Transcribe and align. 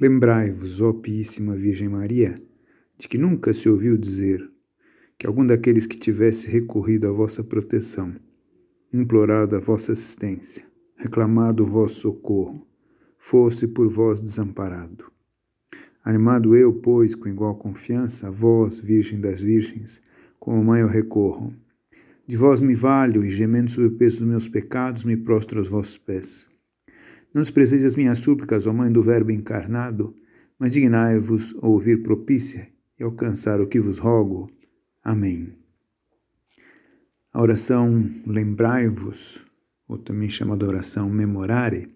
Lembrai-vos, 0.00 0.80
ó 0.80 0.92
Piíssima 0.92 1.56
Virgem 1.56 1.88
Maria, 1.88 2.40
de 2.96 3.08
que 3.08 3.18
nunca 3.18 3.52
se 3.52 3.68
ouviu 3.68 3.98
dizer 3.98 4.48
que 5.18 5.26
algum 5.26 5.44
daqueles 5.44 5.88
que 5.88 5.98
tivesse 5.98 6.48
recorrido 6.48 7.08
à 7.08 7.10
vossa 7.10 7.42
proteção, 7.42 8.14
implorado 8.92 9.56
a 9.56 9.58
vossa 9.58 9.90
assistência, 9.90 10.64
reclamado 10.94 11.64
o 11.64 11.66
vosso 11.66 11.96
socorro, 12.02 12.64
fosse 13.18 13.66
por 13.66 13.88
vós 13.88 14.20
desamparado. 14.20 15.10
Animado 16.04 16.54
eu, 16.54 16.72
pois, 16.74 17.16
com 17.16 17.28
igual 17.28 17.56
confiança, 17.56 18.28
a 18.28 18.30
vós, 18.30 18.78
Virgem 18.78 19.20
das 19.20 19.40
Virgens, 19.40 20.00
com 20.38 20.60
o 20.60 20.64
mãe 20.64 20.82
eu 20.82 20.88
recorro. 20.88 21.52
De 22.24 22.36
vós 22.36 22.60
me 22.60 22.76
valho 22.76 23.24
e, 23.24 23.30
gemendo 23.30 23.68
sob 23.68 23.88
o 23.88 23.96
peso 23.96 24.20
dos 24.20 24.28
meus 24.28 24.46
pecados, 24.46 25.04
me 25.04 25.16
prostro 25.16 25.58
aos 25.58 25.68
vossos 25.68 25.98
pés. 25.98 26.48
Não 27.34 27.42
desprezeis 27.42 27.84
as 27.84 27.94
minhas 27.94 28.18
súplicas, 28.18 28.66
ó 28.66 28.72
Mãe 28.72 28.90
do 28.90 29.02
Verbo 29.02 29.30
encarnado, 29.30 30.16
mas 30.58 30.72
dignai-vos 30.72 31.54
ouvir 31.62 32.02
propícia 32.02 32.68
e 32.98 33.02
alcançar 33.02 33.60
o 33.60 33.68
que 33.68 33.78
vos 33.78 33.98
rogo. 33.98 34.50
Amém. 35.02 35.54
A 37.32 37.40
oração 37.40 38.04
Lembrai-vos, 38.26 39.46
ou 39.86 39.98
também 39.98 40.28
chamada 40.28 40.66
oração 40.66 41.10
Memorare, 41.10 41.94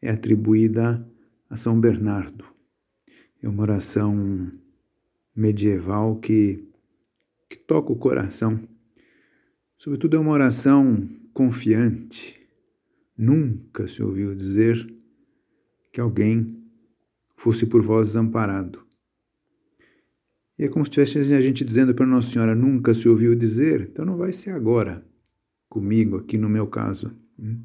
é 0.00 0.10
atribuída 0.10 1.06
a 1.50 1.56
São 1.56 1.80
Bernardo. 1.80 2.44
É 3.42 3.48
uma 3.48 3.62
oração 3.62 4.50
medieval 5.34 6.16
que, 6.16 6.64
que 7.48 7.56
toca 7.56 7.92
o 7.92 7.96
coração. 7.96 8.58
Sobretudo, 9.76 10.16
é 10.16 10.20
uma 10.20 10.32
oração 10.32 11.06
confiante 11.32 12.43
Nunca 13.16 13.86
se 13.86 14.02
ouviu 14.02 14.34
dizer 14.34 14.86
que 15.92 16.00
alguém 16.00 16.62
fosse 17.36 17.66
por 17.66 17.82
vós 17.82 18.08
desamparado. 18.08 18.84
E 20.58 20.64
é 20.64 20.68
como 20.68 20.84
se 20.84 20.90
tivesse 20.90 21.18
a 21.34 21.40
gente 21.40 21.64
dizendo 21.64 21.94
para 21.94 22.06
Nossa 22.06 22.30
Senhora, 22.30 22.54
nunca 22.54 22.94
se 22.94 23.08
ouviu 23.08 23.34
dizer, 23.34 23.82
então 23.82 24.04
não 24.04 24.16
vai 24.16 24.32
ser 24.32 24.50
agora, 24.50 25.04
comigo, 25.68 26.16
aqui 26.16 26.38
no 26.38 26.48
meu 26.48 26.66
caso. 26.66 27.16
Hum? 27.38 27.62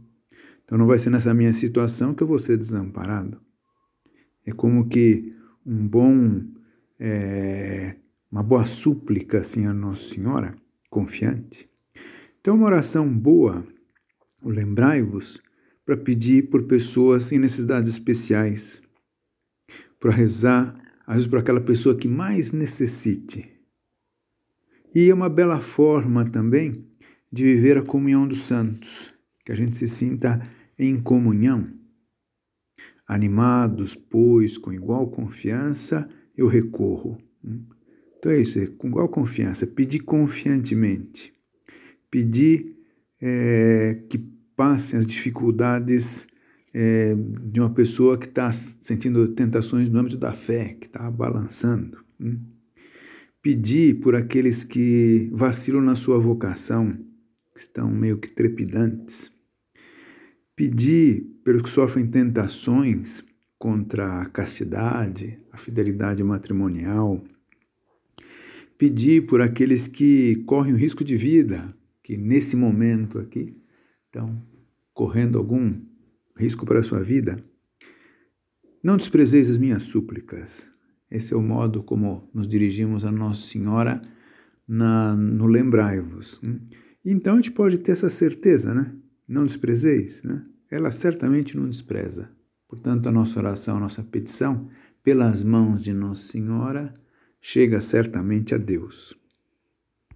Então 0.64 0.78
não 0.78 0.88
vai 0.88 0.97
ser 0.97 1.09
nessa 1.09 1.33
minha 1.33 1.53
situação 1.53 2.13
que 2.13 2.22
eu 2.22 2.28
vou 2.28 2.39
ser 2.39 2.58
desamparado. 2.58 3.41
É 4.45 4.52
como 4.52 4.88
que 4.88 5.36
um 5.66 5.88
bom, 5.88 6.44
é, 7.00 7.95
uma 8.31 8.44
boa 8.44 8.66
súplica 8.66 9.39
assim 9.39 9.66
a 9.66 9.73
Nossa 9.73 10.13
Senhora, 10.13 10.56
confiante. 10.89 11.69
Então 12.39 12.56
uma 12.56 12.67
oração 12.67 13.11
boa 13.11 13.66
lembrai-vos 14.44 15.42
para 15.86 15.98
pedir 15.98 16.50
por 16.50 16.64
pessoas 16.64 17.32
em 17.32 17.40
necessidades 17.40 17.92
especiais, 17.92 18.81
para 20.00 20.12
rezar, 20.12 20.76
às 21.06 21.16
vezes, 21.16 21.30
por 21.30 21.40
aquela 21.40 21.62
pessoa 21.62 21.98
que 21.98 22.08
mais 22.08 22.52
necessite. 22.52 23.52
E 24.94 25.09
é 25.09 25.14
uma 25.14 25.30
bela 25.30 25.59
forma 25.59 26.30
também 26.30 26.88
de 27.31 27.44
viver 27.44 27.78
a 27.78 27.84
comunhão 27.84 28.28
dos 28.28 28.40
santos, 28.40 29.14
que 29.46 29.52
a 29.52 29.56
gente 29.56 29.78
se 29.78 29.88
sinta 29.88 30.40
em 30.78 31.02
comunhão. 31.02 31.72
Animados, 33.08 33.96
pois, 33.96 34.58
com 34.58 34.72
igual 34.72 35.09
confiança, 35.09 36.09
eu 36.38 36.48
recorro. 36.48 37.18
Então 38.18 38.31
é 38.31 38.42
isso, 38.42 38.59
é 38.59 38.68
com 38.68 38.88
igual 38.88 39.09
confiança, 39.09 39.66
pedir 39.66 40.00
confiantemente, 40.00 41.34
pedir 42.09 42.78
é, 43.22 44.02
que 44.09 44.17
passem 44.56 45.00
as 45.00 45.06
dificuldades 45.06 46.28
é, 46.73 47.16
de 47.16 47.59
uma 47.59 47.70
pessoa 47.70 48.17
que 48.17 48.28
está 48.28 48.52
sentindo 48.52 49.28
tentações 49.30 49.89
no 49.89 50.00
âmbito 50.00 50.17
da 50.17 50.34
fé, 50.34 50.75
que 50.80 50.88
está 50.88 51.09
balançando. 51.09 51.97
Hein? 52.20 52.40
Pedir 53.42 54.00
por 54.02 54.16
aqueles 54.16 54.64
que 54.64 55.30
vacilam 55.34 55.81
na 55.81 55.96
sua 55.96 56.19
vocação, 56.19 56.91
que 57.53 57.62
estão 57.62 57.90
meio 57.90 58.18
que 58.18 58.30
trepidantes. 58.30 59.31
Pedir 60.56 61.22
pelos 61.44 61.62
que 61.62 61.69
sofrem 61.69 62.06
tentações 62.06 63.24
contra 63.57 64.22
a 64.22 64.25
castidade, 64.25 65.40
a 65.51 65.57
fidelidade 65.57 66.22
matrimonial. 66.22 67.24
Pedir 68.78 69.25
por 69.25 69.41
aqueles 69.41 69.88
que 69.88 70.44
correm 70.46 70.74
o 70.74 70.78
risco 70.78 71.03
de 71.03 71.16
vida, 71.16 71.74
que 72.09 72.18
nesse 72.18 72.56
momento 72.56 73.20
aqui 73.20 73.56
estão 74.08 74.42
correndo 74.96 75.38
algum 75.38 75.80
risco 76.36 76.66
para 76.66 76.80
a 76.80 76.84
sua 76.84 77.03
vida. 77.03 77.38
Não 78.84 78.97
desprezeis 78.97 79.47
as 79.47 79.58
minhas 79.58 79.84
súplicas. 79.84 80.68
Esse 81.12 81.36
é 81.36 81.38
o 81.38 81.42
modo 81.44 81.84
como 81.84 82.28
nos 82.34 82.48
dirigimos 82.48 83.06
a 83.06 83.12
Nossa 83.12 83.46
Senhora 83.46 84.02
na, 84.68 85.16
no 85.16 85.46
lembrai-vos. 85.46 86.42
Hum? 86.44 86.62
Então 87.06 87.34
a 87.34 87.36
gente 87.36 87.52
pode 87.52 87.78
ter 87.78 87.92
essa 87.92 88.09
certeza, 88.09 88.74
né? 88.74 88.92
Não 89.28 89.44
desprezeis, 89.44 90.24
né? 90.24 90.44
Ela 90.72 90.90
certamente 90.90 91.56
não 91.56 91.69
despreza. 91.69 92.31
Portanto, 92.68 93.08
a 93.08 93.12
nossa 93.12 93.38
oração, 93.38 93.78
a 93.78 93.81
nossa 93.81 94.02
petição, 94.02 94.68
pelas 95.03 95.44
mãos 95.44 95.84
de 95.84 95.94
Nossa 95.94 96.28
Senhora, 96.28 96.92
chega 97.40 97.80
certamente 97.80 98.56
a 98.56 98.58
Deus. 98.58 99.16